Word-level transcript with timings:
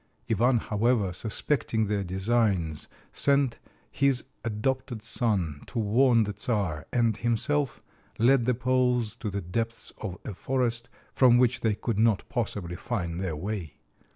Ivan, 0.31 0.57
however, 0.57 1.13
suspecting 1.13 1.85
their 1.85 2.03
designs, 2.03 2.87
sent 3.11 3.59
his 3.91 4.23
adopted 4.43 5.03
son 5.03 5.61
to 5.67 5.77
warn 5.77 6.23
the 6.23 6.33
Czar, 6.35 6.87
and 6.91 7.15
himself 7.15 7.83
led 8.17 8.45
the 8.45 8.55
Poles 8.55 9.13
to 9.17 9.29
the 9.29 9.41
depths 9.41 9.93
of 10.01 10.17
a 10.25 10.33
forest 10.33 10.89
from 11.13 11.37
which 11.37 11.59
they 11.61 11.75
could 11.75 11.99
not 11.99 12.27
possibly 12.29 12.75
find 12.77 13.19
their 13.21 13.35
way. 13.35 13.75